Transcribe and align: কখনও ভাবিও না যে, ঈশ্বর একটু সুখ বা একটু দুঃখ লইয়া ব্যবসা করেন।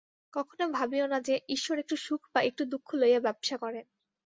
কখনও 0.33 0.67
ভাবিও 0.71 1.05
না 1.07 1.17
যে, 1.21 1.35
ঈশ্বর 1.49 1.75
একটু 1.79 1.95
সুখ 1.97 2.21
বা 2.33 2.39
একটু 2.41 2.63
দুঃখ 2.65 2.87
লইয়া 2.95 3.19
ব্যবসা 3.19 3.55
করেন। 3.57 3.85